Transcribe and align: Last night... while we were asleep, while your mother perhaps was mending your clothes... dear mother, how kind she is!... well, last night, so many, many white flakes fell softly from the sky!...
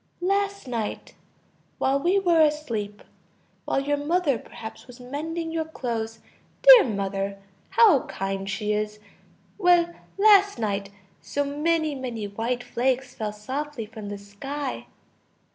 Last 0.19 0.67
night... 0.67 1.13
while 1.77 1.99
we 1.99 2.17
were 2.17 2.41
asleep, 2.41 3.03
while 3.65 3.79
your 3.79 3.97
mother 3.97 4.39
perhaps 4.39 4.87
was 4.87 4.99
mending 4.99 5.51
your 5.51 5.63
clothes... 5.65 6.17
dear 6.63 6.85
mother, 6.85 7.37
how 7.69 8.07
kind 8.07 8.49
she 8.49 8.73
is!... 8.73 8.97
well, 9.59 9.93
last 10.17 10.57
night, 10.57 10.89
so 11.21 11.43
many, 11.45 11.93
many 11.93 12.25
white 12.27 12.63
flakes 12.63 13.13
fell 13.13 13.31
softly 13.31 13.85
from 13.85 14.09
the 14.09 14.17
sky!... 14.17 14.87